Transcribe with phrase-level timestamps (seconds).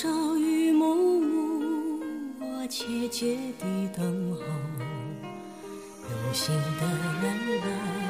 [0.00, 2.00] 朝与暮暮，
[2.40, 4.40] 我切切地等候，
[6.08, 6.86] 有心的
[7.20, 8.09] 人来。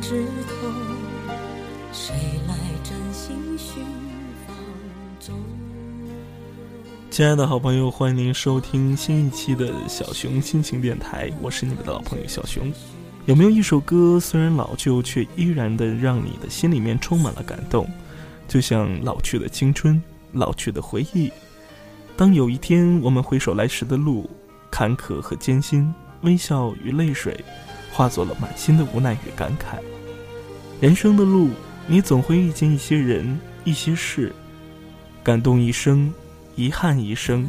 [0.00, 0.68] 枝头，
[1.92, 2.14] 谁
[2.46, 2.54] 来
[2.84, 3.82] 真心寻？
[7.10, 12.72] 亲爱的好朋友，欢迎您收听新一期的小熊心情电台，我是你们的老朋友小熊。
[13.26, 17.88] 有没有一首歌虽然老旧，却依然的让你的心里面充满了感动？
[18.46, 20.00] 就像老去的青春，
[20.32, 21.32] 老去的回忆。
[22.16, 24.30] 当有一天我们回首来时的路，
[24.70, 27.44] 坎坷和艰辛，微笑与泪水，
[27.98, 29.76] 化作了满心的无奈与感慨。
[30.80, 31.50] 人生的路，
[31.88, 34.32] 你总会遇见一些人，一些事，
[35.24, 36.14] 感动一生。
[36.54, 37.48] 遗憾一生，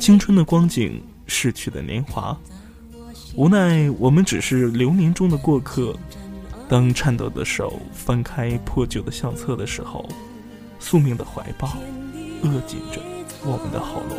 [0.00, 2.36] 青春的光景，逝去的年华，
[3.34, 5.94] 无奈我们只是流年中的过客。
[6.68, 10.08] 当颤抖的手翻开破旧的相册的时候，
[10.80, 11.76] 宿命的怀抱
[12.42, 13.00] 扼紧着
[13.44, 14.18] 我们的喉咙。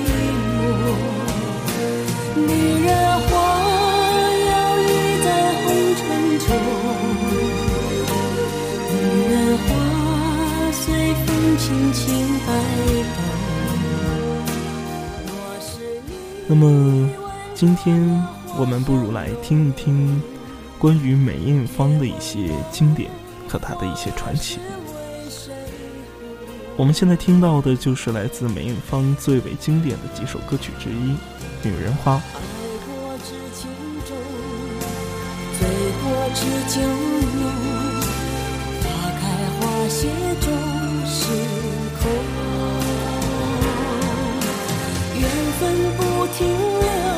[16.47, 17.09] 那么，
[17.55, 17.97] 今天
[18.57, 20.21] 我们不如来听一听
[20.77, 23.09] 关于梅艳芳的一些经典
[23.47, 24.59] 和她的一些传奇。
[26.75, 30.93] 我们现在听到的就是来自梅艳芳最为经典的几首歌曲之一，
[31.63, 32.17] 《女人花》。
[41.13, 41.27] 时
[42.01, 42.09] 空。
[45.19, 45.29] 缘
[45.59, 45.61] 分
[45.97, 47.10] 不停留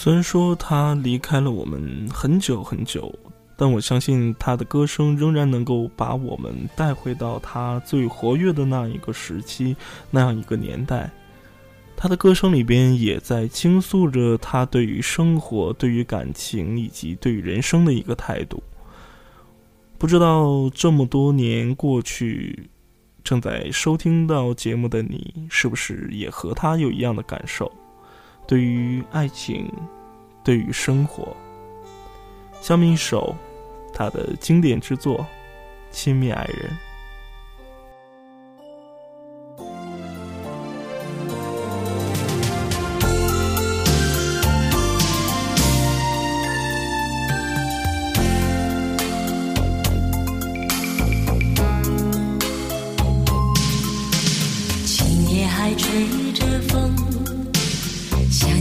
[0.00, 3.12] 虽然说他离开了我们很久很久，
[3.56, 9.74] 但我相信他的歌声仍然能够把我们带回到他最活跃的那一个时期，
[10.08, 11.10] 那样一个年代。
[11.96, 18.62] 他的歌声里边也在倾诉着他对于生活、对于感情以及对于人生的一个态度。
[19.98, 22.70] 不知道这么多年过去，
[23.24, 27.68] 正在收听到节目的你，是不是也和他有一样的感受？
[28.48, 29.70] 对于爱情，
[30.42, 31.36] 对于生活。
[32.62, 33.36] 下面一首
[33.92, 35.18] 他的经典之作
[35.90, 36.70] 《亲密爱人》。
[55.76, 56.92] 吹着风，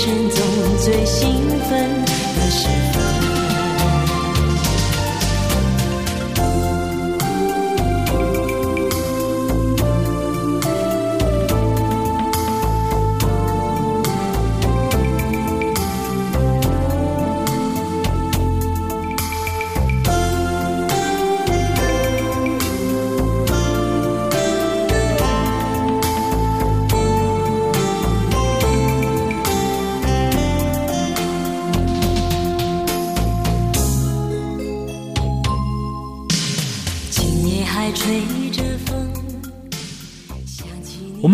[0.00, 2.89] 一生中最兴奋的时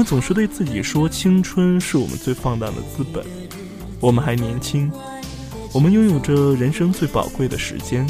[0.06, 3.24] 总是对自己说，青春是我们最放荡的资本。
[3.98, 4.90] 我们还年轻，
[5.72, 8.06] 我们拥有着人生最宝贵的时间。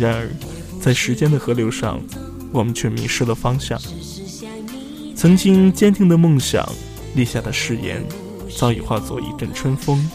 [0.00, 0.30] 然而，
[0.80, 2.00] 在时间的河流上，
[2.50, 3.78] 我们却迷失了方向。
[5.14, 6.66] 曾经坚定的梦想，
[7.14, 8.02] 立下的誓言，
[8.56, 10.08] 早已化作一阵春风。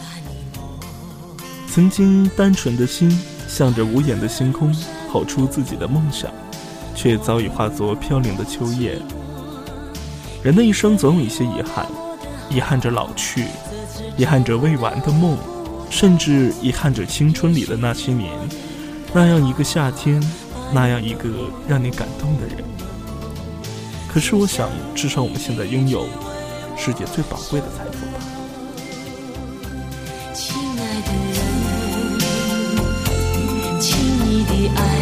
[1.68, 3.08] 曾经单纯的心，
[3.46, 4.74] 向着无言的星空，
[5.08, 6.28] 吼出自己的梦想，
[6.96, 9.00] 却早已化作飘零的秋叶。
[10.42, 11.86] 人的一生总有一些遗憾，
[12.50, 13.46] 遗憾着老去，
[14.16, 15.38] 遗憾着未完的梦，
[15.88, 18.28] 甚至遗憾着青春里的那些年，
[19.14, 20.20] 那样一个夏天，
[20.72, 21.28] 那样一个
[21.68, 22.56] 让你感动的人。
[24.12, 26.08] 可是我想，至少我们现在拥有
[26.76, 28.18] 世界最宝贵的财富吧。
[30.34, 31.12] 亲爱的
[33.70, 33.96] 人，亲
[34.26, 35.01] 密的爱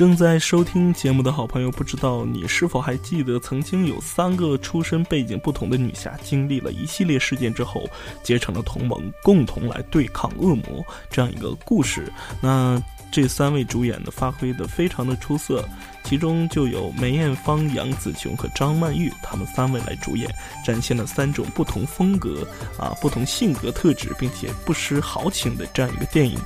[0.00, 7.86] 正在收听节目的好朋友，不知道你是否还记得，曾经有三个出身背景不同的女侠，经历了一系列事件之后，
[8.22, 12.10] 结成了同盟，共同来对抗恶魔这样一个故事。
[12.40, 15.62] 那这三位主演呢，发挥的非常的出色，
[16.02, 26.38] 其中就有梅艳芳、杨紫琼和张曼玉，他们三位来主演，展现了三种不同风格啊、不同性格特质，并且不失豪情的这样一个电影《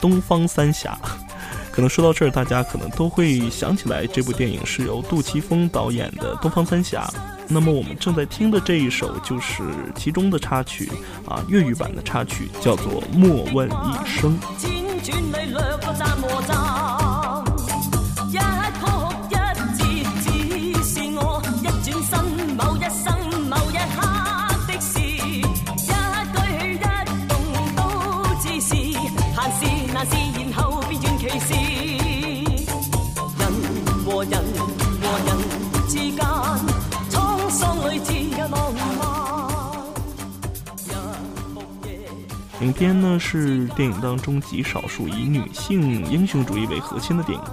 [0.00, 0.98] 东方三侠》。
[1.72, 7.10] 可能说到这儿，大家可能都会想起来，这部电影是由杜琪峰导演的《东方三侠》。
[7.48, 9.62] 那么我们正在听的这一首就是
[9.96, 10.92] 其中的插曲
[11.26, 14.38] 啊，粤语版的插曲，叫做《莫问一生》。
[42.82, 47.44] 片呢是电影当中极少数以女性英雄主义为核心的电影。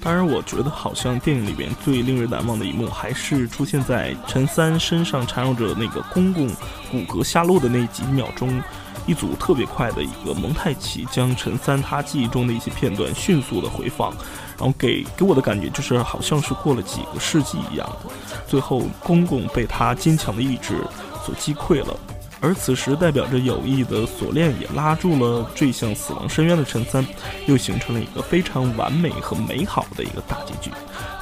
[0.00, 6.48] 当然，我觉得好像电影里边最令人难忘的一幕，还是出现在陈三身上缠绕着那个公公
[6.90, 8.62] 骨骼下落的那几秒钟，
[9.06, 14.14] 一组特别快的一个蒙太奇，将陈三他记忆中的一些片段迅速的回放，
[14.56, 18.10] 然后给给我的感觉就是好像是过了几个世纪一样的。
[18.46, 20.82] 最后，公公被他坚强的意志
[21.22, 21.94] 所击溃了。
[22.40, 27.04] 而此时，代表着友谊的锁链也拉住了坠向死亡深渊的陈三，
[27.46, 30.70] 又形成了一个非常完美和美好的一个大结局。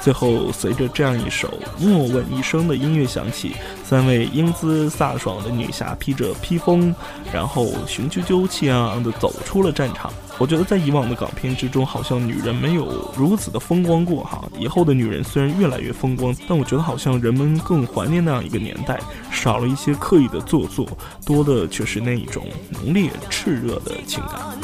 [0.01, 6.93] 最后，随着这样一首莫问一生的音乐响起，三位英姿飒爽的女侠披着披风，
[7.33, 10.11] 然后雄赳赳、气昂昂地走出了战场。
[10.39, 14.47] 我觉得在以往的港片之中，好像女人没有如此的风光过哈。
[14.59, 18.99] 以后的女人虽然越来越风光，但我觉得好像人们更怀念那样一个年代，
[19.31, 20.87] 少了一些刻意的做作，
[21.25, 24.57] 多的却是那一种浓烈炽热的情感。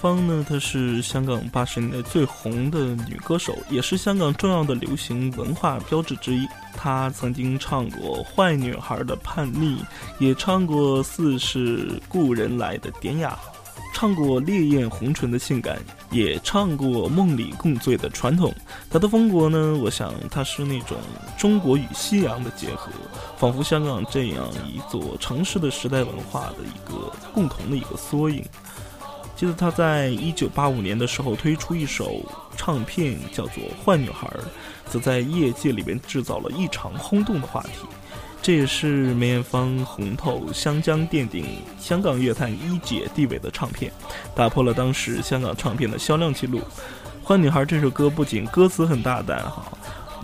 [0.00, 6.48] 芳呢，她是香港八十年代最红的女歌手，也是香港重要的流行文化标志之一。
[6.74, 9.76] 她曾经唱过《坏女孩的叛逆》，
[10.18, 13.38] 也唱过《似是故人来》的典雅，
[13.92, 15.78] 唱过《烈焰红唇》的性感，
[16.10, 18.54] 也唱过《梦里共醉》的传统。
[18.88, 20.96] 她的风格呢，我想她是那种
[21.36, 22.90] 中国与西洋的结合，
[23.36, 28.42] 仿佛香港这样一座城市的时代文化的一个共同的一个缩影。
[29.40, 32.22] 记得他在一九八五年的时候推出一首
[32.58, 34.28] 唱片，叫做《坏女孩》，
[34.92, 37.86] 则在业界里面制造了异常轰动的话题。
[38.42, 41.46] 这也是梅艳芳红透香江奠定
[41.78, 43.90] 香港乐坛一姐地位的唱片，
[44.34, 46.60] 打破了当时香港唱片的销量记录。
[47.26, 49.64] 《坏女孩》这首歌不仅歌词很大胆，哈。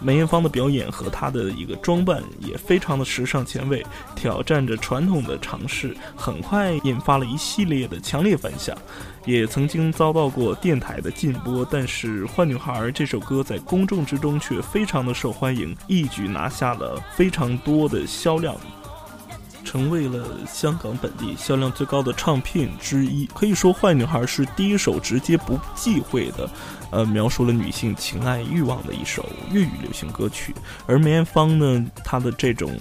[0.03, 3.85] 梅艳芳的表演和她的一个装扮也非常的时尚前卫，
[4.15, 8.77] 挑战着传统的尝试，很快引发了一系列的强烈反响，
[9.25, 11.67] 也曾经遭到过电台的禁播。
[11.71, 18.55] 但是《坏女孩》这首歌在公众之中却非常的受欢迎，一举拿下了非常多的销量。
[19.77, 23.27] 成为了香港本地销量最高的唱片之一。
[23.35, 26.49] 可以说，《坏女孩》是第一首直接不忌讳的，
[26.91, 30.55] 呃，描述了女性情爱欲望的一首粤语流行歌曲。
[30.87, 32.73] 而梅艳芳呢，她的这种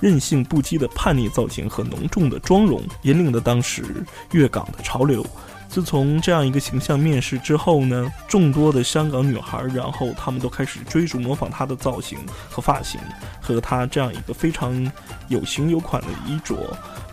[0.00, 3.84] 任性不羁的叛逆造型和浓重的妆容，引领了当时
[4.32, 5.22] 粤港的潮流。
[5.68, 12.18] 自从这样一个形象面世之后呢，众多的香港女孩，然后她们都开始追逐模仿她的造型
[12.50, 12.98] 和发型，
[13.40, 14.90] 和她这样一个非常
[15.28, 16.56] 有型有款的衣着。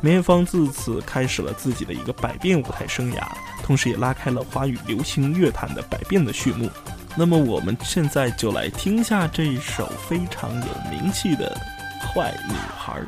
[0.02, 3.24] 梅艳芳自此开始了自己的一个百变舞台生涯，
[3.62, 6.70] 同时也拉开了华语流行乐坛的百变的序幕。
[7.16, 11.56] 那么我们现在就来听一下这一首非常有名气的
[12.08, 13.00] 《坏女孩》。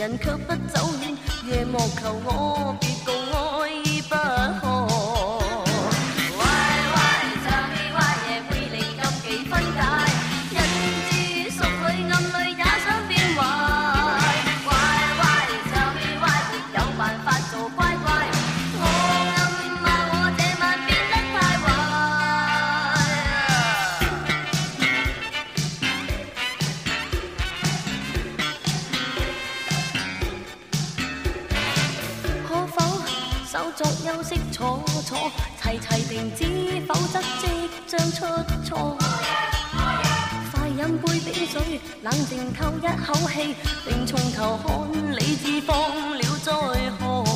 [0.00, 1.14] 人却不走远，
[1.44, 2.74] 夜幕求我
[33.76, 35.30] 作休息，坐坐
[35.62, 36.40] 齐齐停止，
[36.86, 38.24] 否则即将出
[38.64, 38.96] 错。
[40.52, 41.20] 快饮杯。
[41.20, 43.54] 冰水，冷静透一口气，
[43.86, 45.76] 并从头看理智放
[46.16, 46.50] 了再
[46.98, 47.29] 看。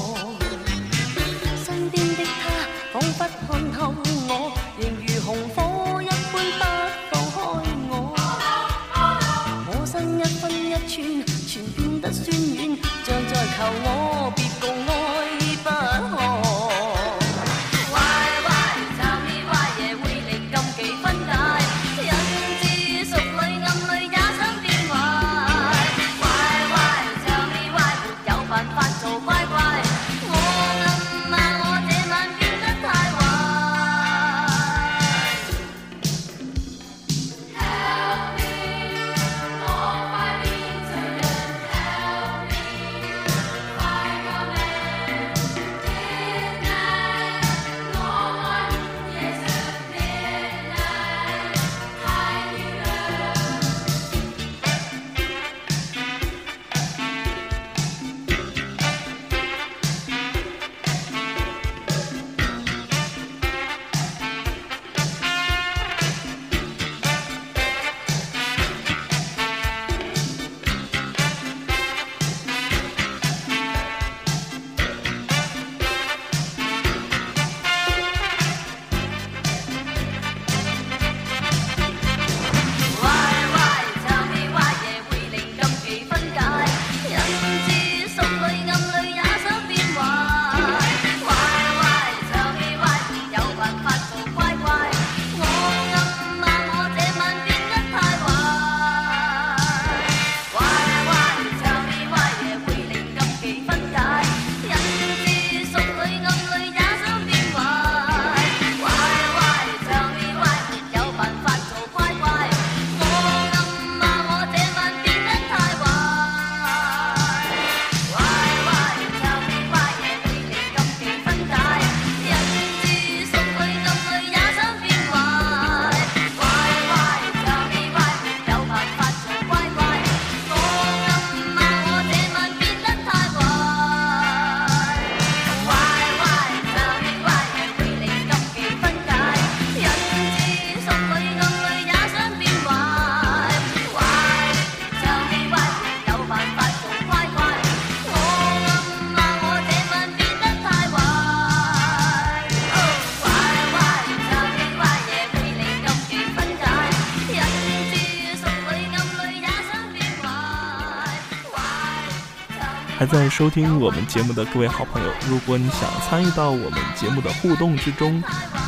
[163.04, 168.14] 还在收听我们节目的各位好朋友，如果你想参与到我们节目的互动之中，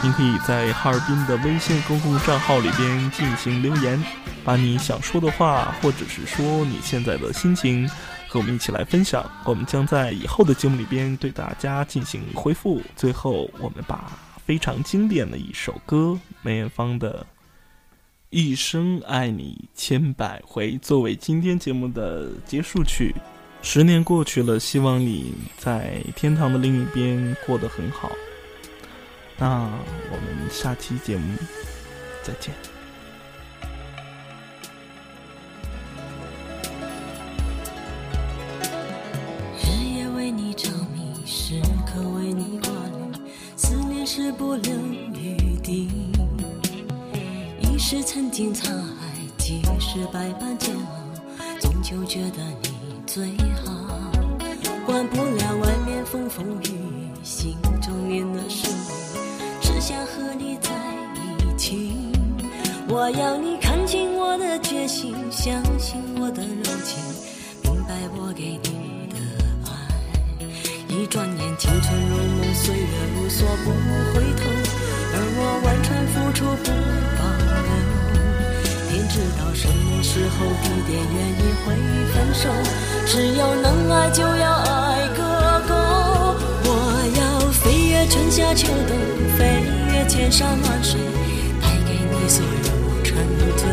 [0.03, 3.99] 您可以在哈尔滨的微信公共账号里边进行留言，
[4.45, 7.89] 把你想说的话，或者是说你现在的心情，
[8.29, 9.25] 和我们一起来分享。
[9.47, 12.83] 我们将在以后的节目里边对大家进行回复。
[12.95, 14.13] 最后，我们把
[14.45, 17.25] 非常经典的一首歌梅艳芳的。
[18.29, 23.15] 一生爱你千百回，作为今天节目的结束曲。
[23.63, 28.11] 十年过去了，希望你在天堂的另一边过得很好。
[29.37, 29.69] 那
[30.11, 31.37] 我们下期节目
[32.23, 32.55] 再见。
[39.61, 44.73] 日夜为你着迷，时刻为你挂虑，思念是不留
[45.13, 45.91] 余地。
[47.61, 52.76] 一时曾经沧海，几世百般煎熬，终究觉得你
[53.17, 53.25] 最
[53.65, 53.73] 好。
[54.85, 58.77] 管不了外面风风雨雨，心中念的是你，
[59.63, 60.71] 只想和你在
[61.39, 61.97] 一起。
[62.87, 67.03] 我要你看清我的决心，相信我的柔情，
[67.63, 69.17] 明白我给你的
[69.65, 69.73] 爱。
[70.87, 72.85] 一转眼，青春如梦，岁月
[73.17, 73.71] 如梭，不
[74.13, 74.45] 回头。
[75.15, 76.69] 而我完全付出不
[77.17, 77.25] 保
[77.65, 77.65] 留。
[78.91, 79.67] 天知道什
[80.17, 81.77] 时候、地点、原因会
[82.15, 82.49] 分手。
[83.05, 85.21] 只要能爱，就要爱个
[85.69, 85.75] 够。
[86.65, 86.71] 我
[87.21, 87.21] 要
[87.53, 88.97] 飞越春夏秋冬，
[89.37, 90.99] 飞越千山万水，
[91.61, 93.15] 带给你所有沉
[93.59, 93.69] 醉。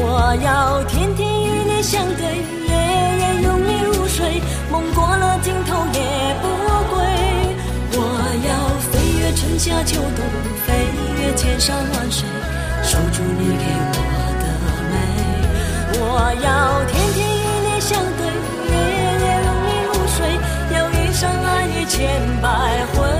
[0.00, 2.24] 我要天天与你相对，
[2.66, 2.72] 夜
[3.20, 4.40] 夜拥你入睡，
[4.72, 6.00] 梦过了尽头也
[6.40, 6.48] 不
[6.88, 6.96] 归。
[7.92, 8.00] 我
[8.48, 10.24] 要飞越春夏秋冬，
[10.64, 10.72] 飞
[11.20, 12.26] 越千山万水，
[12.82, 14.33] 守住你给我。
[16.16, 18.22] 我要天天与你相对，
[18.70, 18.72] 夜
[19.18, 20.16] 夜拥你入睡，
[20.70, 22.46] 要一生爱你千百
[22.94, 23.13] 回。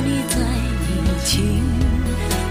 [0.00, 0.36] 和你在
[0.88, 1.60] 一起。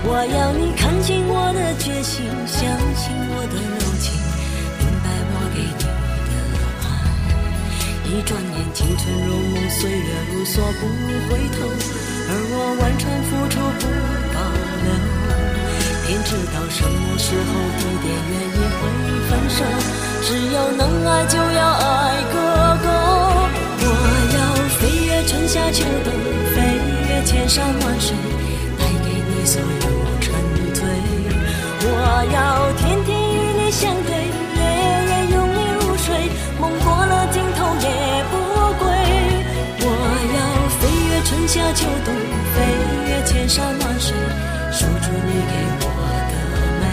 [0.06, 2.62] 我要你看清我的决心，相
[2.94, 4.14] 信我的柔情，
[4.78, 6.38] 明白我给你的
[6.86, 6.88] 爱。
[8.06, 10.86] 一转眼，青春如梦，岁月如梭，不
[11.26, 11.66] 回头。
[12.30, 13.84] 而我完全付出不
[14.30, 14.38] 保
[14.86, 14.88] 留。
[16.06, 17.50] 天知道什么时候、
[17.82, 18.82] 地点、原因会
[19.26, 19.66] 分手。
[20.22, 22.38] 只要能爱，就要爱个
[22.86, 22.88] 够。
[23.82, 23.86] 我
[24.38, 24.38] 要
[24.78, 26.14] 飞越春夏秋冬，
[26.54, 26.58] 飞
[27.26, 28.16] 千山万水，
[28.78, 29.66] 带给你所有
[30.22, 30.34] 沉
[30.74, 30.84] 醉。
[31.82, 31.88] 我
[32.34, 34.12] 要天天与你相对，
[34.56, 34.62] 夜
[35.10, 36.08] 夜拥你入睡，
[36.60, 37.88] 梦过了尽头也
[38.30, 38.34] 不
[38.80, 38.84] 归。
[39.82, 39.86] 我
[40.36, 40.38] 要
[40.80, 42.08] 飞越春夏秋冬，
[42.54, 42.58] 飞
[43.08, 44.16] 越千山万水，
[44.72, 45.86] 守住你给我
[46.30, 46.34] 的
[46.80, 46.84] 美。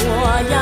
[0.00, 0.12] 我
[0.50, 0.56] 要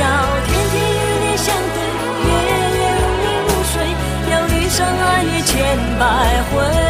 [0.00, 0.06] 要
[0.46, 1.78] 天天与你相对
[2.24, 2.30] 夜
[2.78, 3.74] 夜拥你入睡
[4.30, 5.54] 要一生爱你千
[5.98, 6.85] 百回。